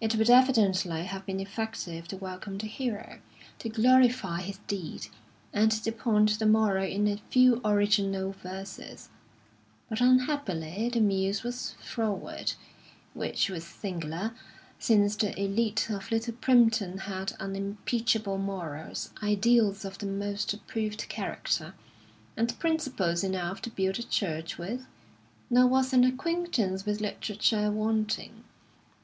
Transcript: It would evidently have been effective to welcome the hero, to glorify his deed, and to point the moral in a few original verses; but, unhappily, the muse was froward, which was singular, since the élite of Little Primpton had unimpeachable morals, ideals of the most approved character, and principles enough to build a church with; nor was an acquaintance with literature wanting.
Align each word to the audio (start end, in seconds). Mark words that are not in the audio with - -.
It 0.00 0.14
would 0.14 0.30
evidently 0.30 1.02
have 1.06 1.26
been 1.26 1.40
effective 1.40 2.06
to 2.06 2.16
welcome 2.16 2.56
the 2.56 2.68
hero, 2.68 3.18
to 3.58 3.68
glorify 3.68 4.42
his 4.42 4.58
deed, 4.68 5.08
and 5.52 5.72
to 5.72 5.90
point 5.90 6.38
the 6.38 6.46
moral 6.46 6.84
in 6.84 7.08
a 7.08 7.20
few 7.30 7.60
original 7.64 8.30
verses; 8.30 9.08
but, 9.88 10.00
unhappily, 10.00 10.88
the 10.90 11.00
muse 11.00 11.42
was 11.42 11.72
froward, 11.82 12.52
which 13.12 13.50
was 13.50 13.64
singular, 13.64 14.36
since 14.78 15.16
the 15.16 15.32
élite 15.32 15.90
of 15.90 16.12
Little 16.12 16.34
Primpton 16.34 16.98
had 17.00 17.32
unimpeachable 17.40 18.38
morals, 18.38 19.10
ideals 19.20 19.84
of 19.84 19.98
the 19.98 20.06
most 20.06 20.54
approved 20.54 21.08
character, 21.08 21.74
and 22.36 22.56
principles 22.60 23.24
enough 23.24 23.60
to 23.62 23.70
build 23.70 23.98
a 23.98 24.04
church 24.04 24.58
with; 24.58 24.86
nor 25.50 25.66
was 25.66 25.92
an 25.92 26.04
acquaintance 26.04 26.86
with 26.86 27.00
literature 27.00 27.68
wanting. 27.72 28.44